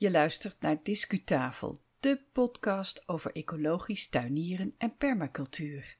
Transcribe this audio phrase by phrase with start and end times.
[0.00, 5.98] Je luistert naar Discutafel, de podcast over ecologisch tuinieren en permacultuur.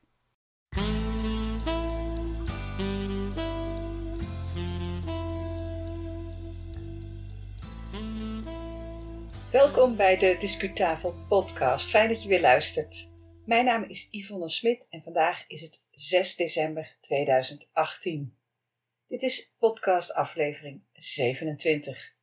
[9.52, 11.90] Welkom bij de Discutafel podcast.
[11.90, 13.12] Fijn dat je weer luistert.
[13.44, 18.36] Mijn naam is Yvonne Smit en vandaag is het 6 december 2018.
[19.06, 22.18] Dit is podcast aflevering 27.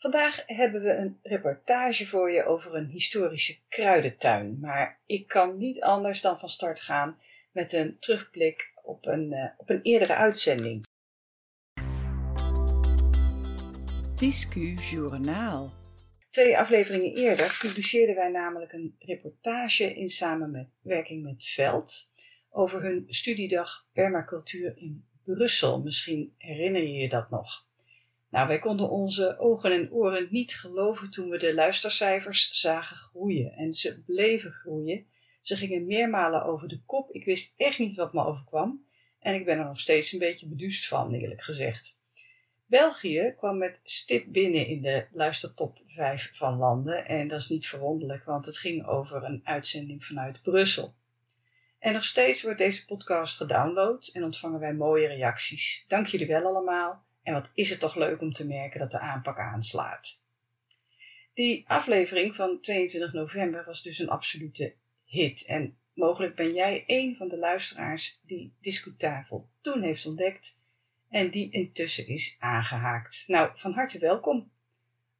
[0.00, 4.58] Vandaag hebben we een reportage voor je over een historische kruidentuin.
[4.60, 7.18] Maar ik kan niet anders dan van start gaan
[7.52, 10.84] met een terugblik op een, uh, op een eerdere uitzending.
[14.16, 15.72] Discu Journaal.
[16.30, 22.12] Twee afleveringen eerder publiceerden wij namelijk een reportage in samenwerking met Veld
[22.50, 25.82] over hun studiedag permacultuur in Brussel.
[25.82, 27.68] Misschien herinner je je dat nog.
[28.30, 33.52] Nou, wij konden onze ogen en oren niet geloven toen we de luistercijfers zagen groeien.
[33.52, 35.06] En ze bleven groeien.
[35.40, 37.10] Ze gingen meermalen over de kop.
[37.10, 38.84] Ik wist echt niet wat me overkwam.
[39.18, 41.98] En ik ben er nog steeds een beetje beduust van, eerlijk gezegd.
[42.66, 47.06] België kwam met stip binnen in de luistertop 5 van landen.
[47.06, 50.94] En dat is niet verwonderlijk, want het ging over een uitzending vanuit Brussel.
[51.78, 55.84] En nog steeds wordt deze podcast gedownload en ontvangen wij mooie reacties.
[55.88, 57.04] Dank jullie wel allemaal.
[57.22, 60.24] En wat is het toch leuk om te merken dat de aanpak aanslaat.
[61.34, 65.44] Die aflevering van 22 november was dus een absolute hit.
[65.44, 70.58] En mogelijk ben jij een van de luisteraars die Discutafel toen heeft ontdekt
[71.08, 73.24] en die intussen is aangehaakt.
[73.26, 74.50] Nou, van harte welkom.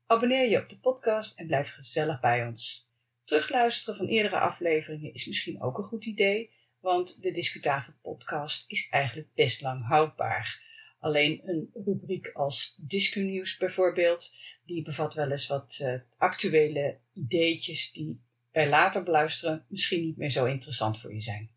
[0.07, 2.89] Abonneer je op de podcast en blijf gezellig bij ons.
[3.25, 8.89] Terugluisteren van eerdere afleveringen is misschien ook een goed idee, want de Discutafel podcast is
[8.91, 10.70] eigenlijk best lang houdbaar.
[11.01, 14.35] Alleen een rubriek als Discu-nieuws bijvoorbeeld,
[14.65, 18.21] die bevat wel eens wat uh, actuele ideetjes die
[18.53, 21.51] bij later beluisteren misschien niet meer zo interessant voor je zijn.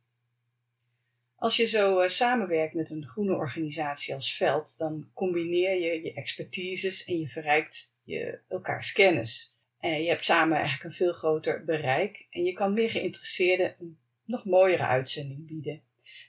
[1.36, 6.14] Als je zo uh, samenwerkt met een groene organisatie als Veld, dan combineer je je
[6.14, 9.56] expertises en je verrijkt je elkaars kennis.
[9.80, 13.98] En je hebt samen eigenlijk een veel groter bereik en je kan meer geïnteresseerden een
[14.26, 15.82] nog mooiere uitzending bieden.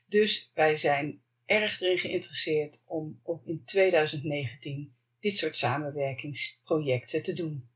[0.07, 7.69] Dus wij zijn erg erin geïnteresseerd om ook in 2019 dit soort samenwerkingsprojecten te doen.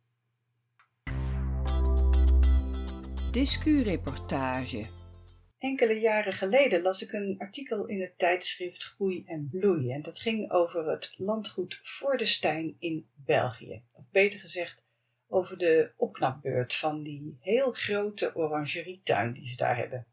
[3.31, 4.87] Discu-reportage.
[5.59, 9.91] Enkele jaren geleden las ik een artikel in het tijdschrift Groei en Bloei.
[9.91, 13.83] En dat ging over het landgoed Vordestein in België.
[13.93, 14.85] Of beter gezegd,
[15.27, 20.07] over de opknapbeurt van die heel grote orangerietuin die ze daar hebben.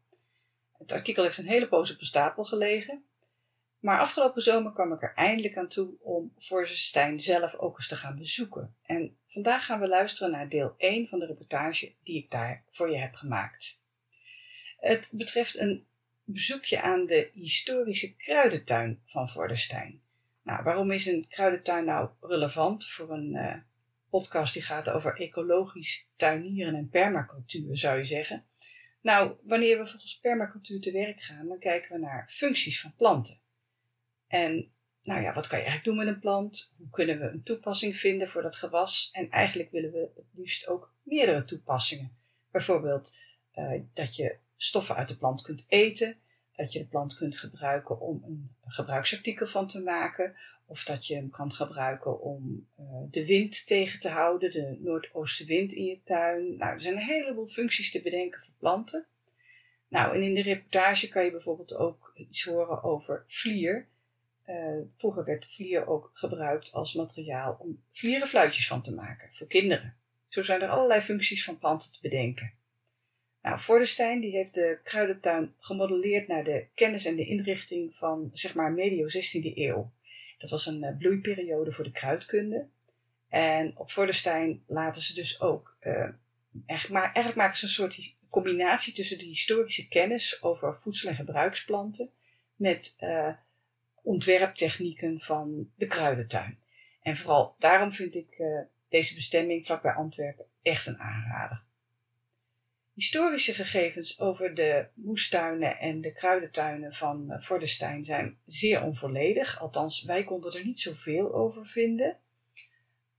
[0.78, 3.04] Het artikel heeft een hele poos op een stapel gelegen.
[3.86, 6.32] Maar afgelopen zomer kwam ik er eindelijk aan toe om
[6.62, 8.76] Stijn zelf ook eens te gaan bezoeken.
[8.82, 12.90] En vandaag gaan we luisteren naar deel 1 van de reportage die ik daar voor
[12.90, 13.82] je heb gemaakt.
[14.78, 15.86] Het betreft een
[16.24, 20.02] bezoekje aan de historische kruidentuin van Vorderstein.
[20.42, 23.54] Nou, waarom is een kruidentuin nou relevant voor een uh,
[24.10, 28.44] podcast die gaat over ecologisch tuinieren en permacultuur, zou je zeggen?
[29.00, 33.44] Nou, wanneer we volgens permacultuur te werk gaan, dan kijken we naar functies van planten.
[34.26, 34.72] En
[35.02, 36.74] nou ja, wat kan je eigenlijk doen met een plant?
[36.78, 39.08] Hoe kunnen we een toepassing vinden voor dat gewas?
[39.12, 42.16] En eigenlijk willen we het liefst ook meerdere toepassingen.
[42.50, 43.14] Bijvoorbeeld
[43.54, 46.16] uh, dat je stoffen uit de plant kunt eten,
[46.52, 50.34] dat je de plant kunt gebruiken om een gebruiksartikel van te maken,
[50.66, 55.72] of dat je hem kan gebruiken om uh, de wind tegen te houden, de noordoostenwind
[55.72, 56.56] in je tuin.
[56.56, 59.06] Nou, er zijn een heleboel functies te bedenken voor planten.
[59.88, 63.88] Nou, en in de reportage kan je bijvoorbeeld ook iets horen over vlier.
[64.46, 69.96] Uh, vroeger werd vlier ook gebruikt als materiaal om vlierenfluitjes van te maken voor kinderen.
[70.28, 72.52] Zo zijn er allerlei functies van planten te bedenken.
[73.42, 78.54] Nou, Vordestein die heeft de kruidentuin gemodelleerd naar de kennis en de inrichting van zeg
[78.54, 79.92] maar medio 16e eeuw.
[80.38, 82.68] Dat was een uh, bloeiperiode voor de kruidkunde.
[83.28, 85.92] En op Vordestein laten ze dus ook, uh,
[86.66, 91.14] eigenlijk, maar, eigenlijk maken ze een soort combinatie tussen de historische kennis over voedsel- en
[91.14, 92.10] gebruiksplanten
[92.56, 92.94] met
[94.06, 96.58] ontwerptechnieken van de kruidentuin.
[97.02, 101.62] En vooral daarom vind ik uh, deze bestemming vlakbij Antwerpen echt een aanrader.
[102.94, 109.60] Historische gegevens over de moestuinen en de kruidentuinen van Vordestein zijn zeer onvolledig.
[109.60, 112.16] Althans, wij konden er niet zoveel over vinden.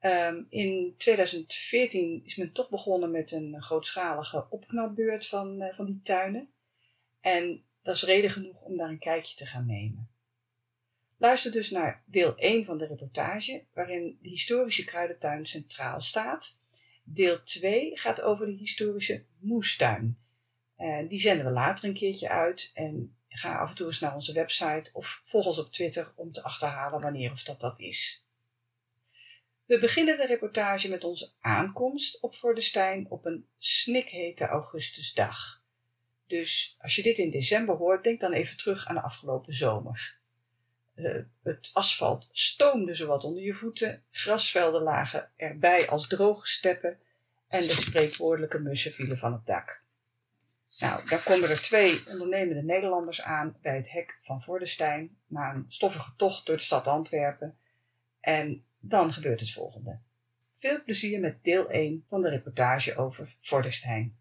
[0.02, 6.02] Um, in 2014 is men toch begonnen met een grootschalige opknapbeurt van, uh, van die
[6.04, 6.50] tuinen.
[7.22, 10.10] En dat is reden genoeg om daar een kijkje te gaan nemen.
[11.18, 16.58] Luister dus naar deel 1 van de reportage, waarin de historische kruidentuin centraal staat
[17.10, 20.18] Deel 2 gaat over de historische moestuin.
[20.78, 22.72] Uh, die zenden we later een keertje uit.
[22.74, 26.32] En ga af en toe eens naar onze website of volg ons op Twitter om
[26.32, 28.26] te achterhalen wanneer of dat dat is.
[29.66, 35.64] We beginnen de reportage met onze aankomst op Vordestein op een snikhete augustusdag.
[36.26, 40.20] Dus als je dit in december hoort, denk dan even terug aan de afgelopen zomer.
[40.98, 46.98] Uh, het asfalt stoomde zowat onder je voeten, grasvelden lagen erbij als droge steppen
[47.48, 49.84] en de spreekwoordelijke mussen vielen van het dak.
[50.80, 55.66] Nou, daar komen er twee ondernemende Nederlanders aan bij het hek van Vordestein na een
[55.68, 57.58] stoffige tocht door de stad Antwerpen.
[58.20, 60.00] En dan gebeurt het volgende.
[60.50, 64.18] Veel plezier met deel 1 van de reportage over Vordestein.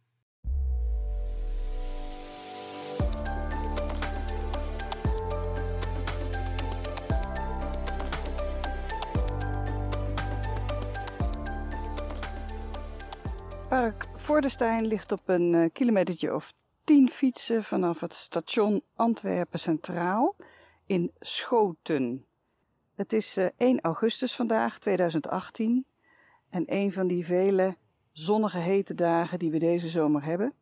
[13.77, 20.37] Park Vordestein ligt op een uh, kilometertje of tien fietsen vanaf het station Antwerpen Centraal
[20.87, 22.27] in Schoten.
[22.95, 25.85] Het is uh, eh, 1 augustus vandaag, 2018.
[26.51, 27.77] En een van die vele
[28.13, 30.53] zonnige hete dagen die we deze zomer hebben.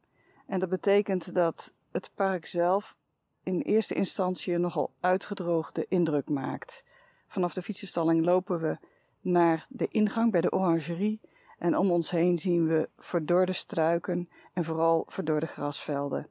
[0.46, 2.96] En dat betekent dat het park zelf
[3.43, 6.84] in eerste instantie een nogal uitgedroogde indruk maakt.
[7.26, 8.78] Vanaf de fietsenstalling lopen we
[9.20, 11.20] naar de ingang bij de orangerie
[11.64, 16.28] en om ons heen zien we verdorde struiken en vooral verdorde grasvelden.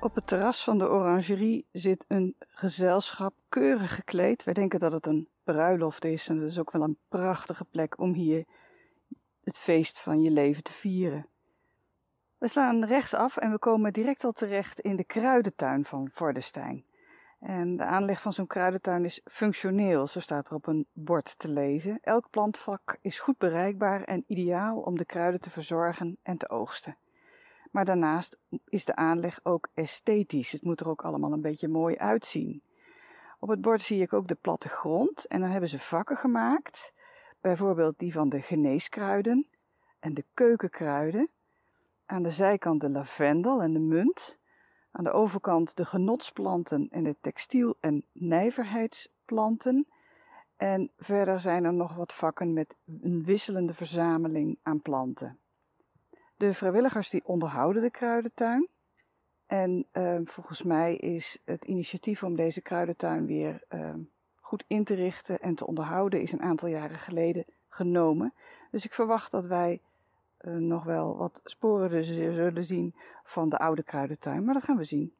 [0.00, 4.44] Op het terras van de orangerie zit een gezelschap keurig gekleed.
[4.44, 7.98] Wij denken dat het een bruiloft is en het is ook wel een prachtige plek
[7.98, 8.44] om hier
[9.44, 11.26] het feest van je leven te vieren.
[12.38, 16.84] We slaan rechtsaf en we komen direct al terecht in de kruidentuin van Vordestein.
[17.42, 21.48] En de aanleg van zo'n kruidentuin is functioneel, zo staat er op een bord te
[21.48, 21.98] lezen.
[22.02, 26.96] Elk plantvak is goed bereikbaar en ideaal om de kruiden te verzorgen en te oogsten.
[27.70, 30.52] Maar daarnaast is de aanleg ook esthetisch.
[30.52, 32.62] Het moet er ook allemaal een beetje mooi uitzien.
[33.38, 36.94] Op het bord zie ik ook de platte grond en dan hebben ze vakken gemaakt.
[37.40, 39.46] Bijvoorbeeld die van de geneeskruiden
[39.98, 41.30] en de keukenkruiden.
[42.06, 44.40] Aan de zijkant de lavendel en de munt.
[44.92, 49.86] Aan de overkant de genotsplanten en de textiel- en nijverheidsplanten.
[50.56, 55.38] En verder zijn er nog wat vakken met een wisselende verzameling aan planten.
[56.36, 58.68] De vrijwilligers die onderhouden de kruidentuin.
[59.46, 63.94] En uh, volgens mij is het initiatief om deze kruidentuin weer uh,
[64.34, 68.34] goed in te richten en te onderhouden is een aantal jaren geleden genomen.
[68.70, 69.80] Dus ik verwacht dat wij
[70.42, 72.94] uh, nog wel wat sporen zullen zien
[73.24, 75.14] van de oude kruidentuin, maar dat gaan we zien.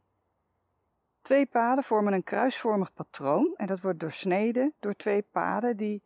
[1.22, 6.02] Twee paden vormen een kruisvormig patroon en dat wordt doorsneden door twee paden die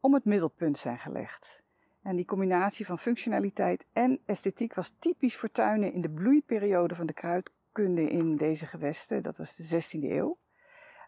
[0.00, 1.62] om het middelpunt zijn gelegd.
[2.02, 7.06] En die combinatie van functionaliteit en esthetiek was typisch voor tuinen in de bloeiperiode van
[7.06, 9.22] de kruidkunde in deze gewesten.
[9.22, 10.38] Dat was de 16e eeuw.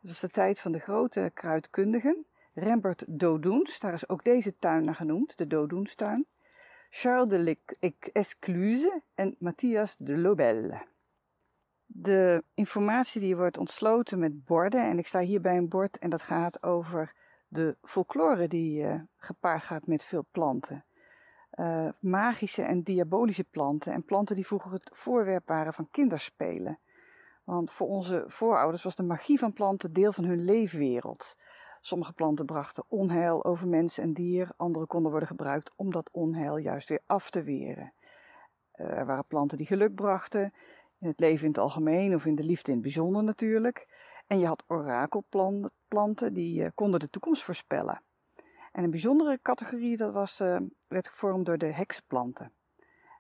[0.01, 2.27] Het was de tijd van de grote kruidkundigen.
[2.55, 6.27] Rembert Dodoens, daar is ook deze tuin naar genoemd, de Dodoenstuin.
[6.93, 7.57] Charles de
[8.13, 10.71] Excluse en Matthias de Lobel.
[11.87, 16.11] De informatie die wordt ontsloten met borden, en ik sta hier bij een bord en
[16.11, 17.13] dat gaat over
[17.49, 20.85] de folklore die uh, gepaard gaat met veel planten.
[21.55, 26.79] Uh, magische en diabolische planten en planten die vroeger het voorwerp waren van kinderspelen.
[27.45, 31.37] Want voor onze voorouders was de magie van planten deel van hun leefwereld.
[31.81, 36.57] Sommige planten brachten onheil over mens en dier, andere konden worden gebruikt om dat onheil
[36.57, 37.93] juist weer af te weren.
[38.73, 40.53] Eh, er waren planten die geluk brachten,
[40.99, 43.89] in het leven in het algemeen of in de liefde in het bijzonder natuurlijk.
[44.27, 48.03] En je had orakelplanten die uh, konden de toekomst voorspellen.
[48.73, 50.57] En een bijzondere categorie dat was, uh,
[50.89, 52.53] werd gevormd door de heksenplanten.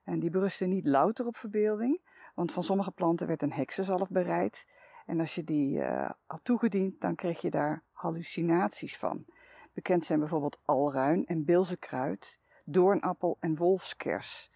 [0.04, 2.00] En die berusten niet louter op verbeelding,
[2.34, 4.66] want van sommige planten werd een heksenzalf bereid.
[5.06, 9.24] En als je die uh, had toegediend, dan kreeg je daar hallucinaties van.
[9.72, 14.50] Bekend zijn bijvoorbeeld alruin en bilzekruid, doornappel en wolfskers.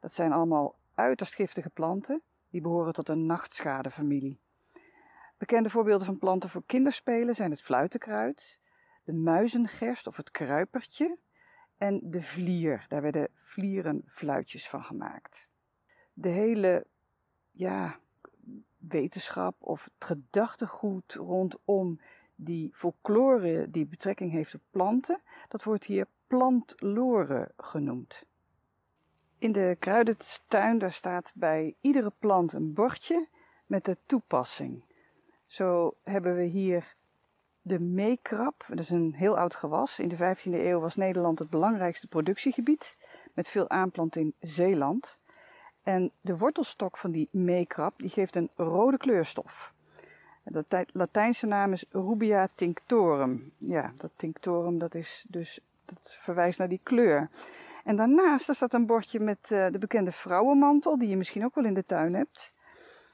[0.00, 4.40] Dat zijn allemaal uiterst giftige planten, die behoren tot een nachtschadefamilie.
[5.36, 8.60] Bekende voorbeelden van planten voor kinderspelen zijn het fluitenkruid,
[9.04, 11.18] de muizengerst of het kruipertje
[11.76, 12.84] en de vlier.
[12.88, 15.48] Daar werden vlierenfluitjes van gemaakt.
[16.12, 16.86] De hele
[17.50, 17.98] ja,
[18.76, 22.00] wetenschap of het gedachtegoed rondom
[22.40, 28.24] die folklore die betrekking heeft op planten, dat wordt hier plantlore genoemd.
[29.38, 33.28] In de kruidentuin daar staat bij iedere plant een bordje
[33.66, 34.84] met de toepassing.
[35.46, 36.96] Zo hebben we hier
[37.62, 39.98] De meekrap, dat is een heel oud gewas.
[39.98, 42.96] In de 15e eeuw was Nederland het belangrijkste productiegebied,
[43.34, 45.18] met veel aanplant in Zeeland.
[45.82, 49.74] En de wortelstok van die meekrap die geeft een rode kleurstof.
[50.50, 53.52] De Latijnse naam is Rubia tinctorum.
[53.58, 57.28] Ja, dat tinctorum dat is dus, dat verwijst naar die kleur.
[57.84, 61.64] En daarnaast staat een bordje met uh, de bekende vrouwenmantel, die je misschien ook wel
[61.64, 62.54] in de tuin hebt.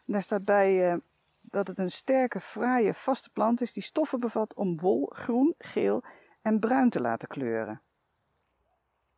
[0.04, 0.98] daar staat bij uh,
[1.40, 6.02] dat het een sterke, fraaie, vaste plant is die stoffen bevat om wol groen, geel
[6.42, 7.80] en bruin te laten kleuren.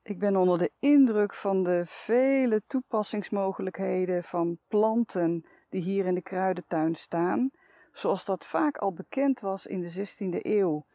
[0.02, 6.22] Ik ben onder de indruk van de vele toepassingsmogelijkheden van planten die hier in de
[6.22, 7.50] kruidentuin staan,
[7.98, 10.86] zoals dat vaak al bekend was in de 16e eeuw.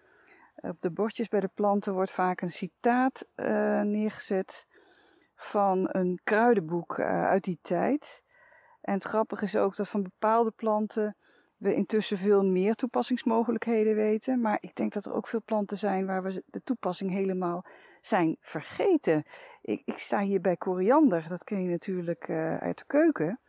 [0.55, 4.67] Op de bordjes bij de planten wordt vaak een citaat uh, neergezet
[5.35, 8.23] van een kruidenboek uh, uit die tijd.
[8.81, 11.15] En het grappige is ook dat van bepaalde planten
[11.57, 14.41] we intussen veel meer toepassingsmogelijkheden weten.
[14.41, 17.65] Maar ik denk dat er ook veel planten zijn waar we de toepassing helemaal
[18.01, 19.23] zijn vergeten.
[19.61, 23.39] Ik, ik sta hier bij koriander, dat ken je natuurlijk uh, uit de keuken.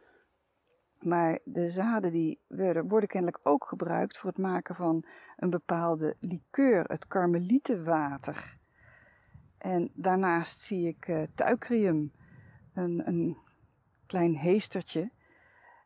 [1.02, 5.04] Maar de zaden die worden, worden, kennelijk ook gebruikt voor het maken van
[5.36, 8.58] een bepaalde liqueur, het karmelietenwater.
[9.58, 11.22] En daarnaast zie ik uh,
[12.74, 13.36] een, een
[14.06, 15.10] klein heestertje.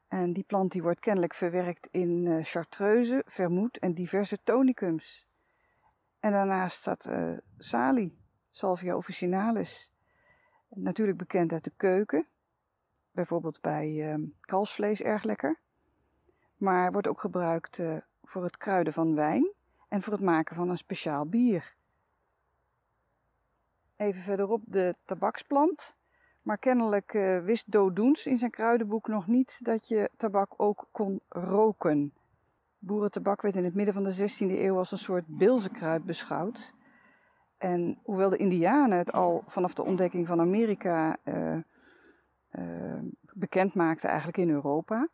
[0.08, 5.26] En die plant die wordt kennelijk verwerkt in uh, chartreuse, vermoed en diverse tonicums.
[6.20, 8.18] En daarnaast staat uh, salie,
[8.50, 9.92] Salvia officinalis.
[10.68, 12.26] Natuurlijk bekend uit de keuken.
[13.16, 15.58] Bijvoorbeeld bij uh, kalfsvlees erg lekker.
[16.56, 19.52] Maar wordt ook gebruikt uh, voor het kruiden van wijn
[19.88, 21.74] en voor het maken van een speciaal bier.
[23.96, 25.96] Even verderop de tabaksplant.
[26.42, 31.20] Maar kennelijk uh, wist Dodoens in zijn kruidenboek nog niet dat je tabak ook kon
[31.28, 32.12] roken.
[32.78, 36.74] Boerentabak werd in het midden van de 16e eeuw als een soort bilzenkruid beschouwd.
[37.58, 41.56] En hoewel de Indianen het al vanaf de ontdekking van Amerika uh,
[43.32, 45.08] bekend maakten, eigenlijk in Europa,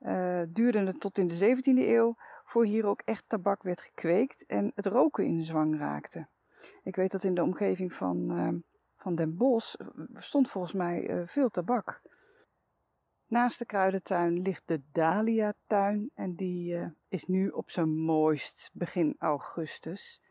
[0.00, 4.46] uh, duurde het tot in de 17e eeuw voor hier ook echt tabak werd gekweekt
[4.46, 6.26] en het roken in zwang raakte.
[6.82, 8.64] Ik weet dat in de omgeving van,
[8.96, 9.74] van Den Bosch
[10.12, 12.02] stond volgens mij veel tabak.
[13.26, 20.22] Naast de kruidentuin ligt de Dahlia-tuin en die is nu op zijn mooist begin augustus.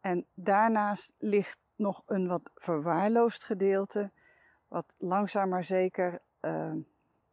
[0.00, 4.10] En daarnaast ligt nog een wat verwaarloosd gedeelte,
[4.70, 6.72] wat langzaam maar zeker uh,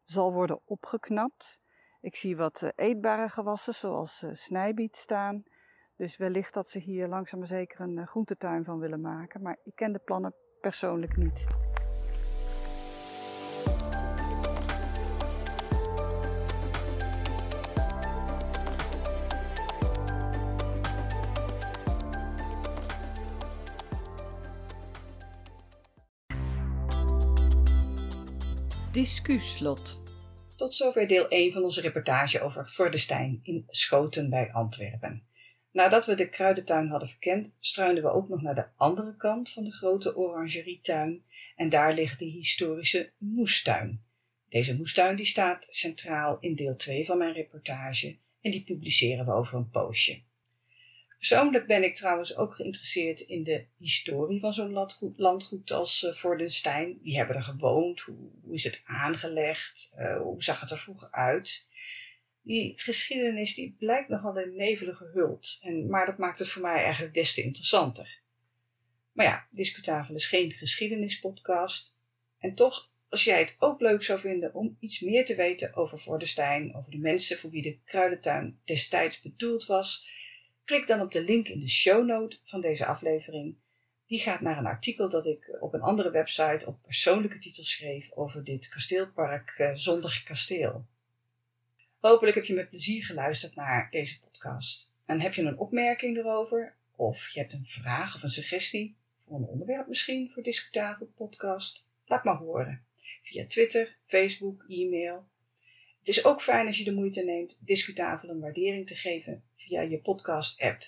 [0.04, 1.60] zal worden opgeknapt.
[2.02, 5.44] Ik zie wat uh, eetbare gewassen, zoals uh, snijbiet, staan.
[5.96, 9.42] Dus wellicht dat ze hier langzaam maar zeker een groentetuin van willen maken.
[9.42, 11.67] Maar ik ken de plannen persoonlijk niet.
[28.98, 30.02] Discuslot.
[30.56, 35.28] Tot zover deel 1 van onze reportage over Vordestein in Schoten bij Antwerpen.
[35.72, 39.64] Nadat we de kruidentuin hadden verkend, struinden we ook nog naar de andere kant van
[39.64, 41.24] de grote orangerietuin
[41.56, 44.04] en daar ligt de historische moestuin.
[44.50, 49.32] Deze moestuin die staat centraal in deel 2 van mijn reportage en die publiceren we
[49.32, 50.22] over een poosje.
[51.28, 57.00] Persoonlijk ben ik trouwens ook geïnteresseerd in de historie van zo'n landgoed, als uh, Vordenstein.
[57.02, 58.02] Wie hebben er gewoond?
[58.02, 59.94] Hoe, hoe is het aangelegd?
[59.98, 61.68] Uh, hoe zag het er vroeger uit?
[62.42, 65.60] Die geschiedenis die blijkt nogal in nevelen gehuld.
[65.62, 68.22] En, maar dat maakt het voor mij eigenlijk des te interessanter.
[69.12, 71.98] Maar ja, Discutafel is geen geschiedenispodcast.
[72.40, 76.00] En toch, als jij het ook leuk zou vinden om iets meer te weten over
[76.00, 80.16] Vordenstein, over de mensen voor wie de kruidentuin destijds bedoeld was
[80.68, 83.56] Klik dan op de link in de shownote van deze aflevering.
[84.06, 88.12] Die gaat naar een artikel dat ik op een andere website op persoonlijke titel schreef
[88.12, 90.86] over dit kasteelpark uh, Zondag Kasteel.
[92.00, 94.94] Hopelijk heb je met plezier geluisterd naar deze podcast.
[95.06, 99.38] En heb je een opmerking erover, of je hebt een vraag of een suggestie voor
[99.38, 102.86] een onderwerp misschien voor Discutabel Podcast, laat maar horen.
[103.22, 105.28] Via Twitter, Facebook, e-mail
[106.08, 109.82] het is ook fijn als je de moeite neemt Discutabel een waardering te geven via
[109.82, 110.84] je podcast-app.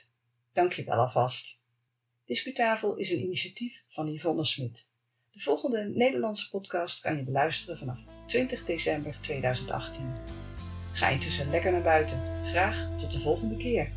[0.54, 1.64] Dank je wel alvast.
[2.26, 4.90] Discutabel is een initiatief van Yvonne Smit.
[5.32, 10.14] De volgende Nederlandse podcast kan je beluisteren vanaf 20 december 2018.
[10.92, 12.46] Ga intussen lekker naar buiten.
[12.46, 13.92] Graag tot de volgende keer.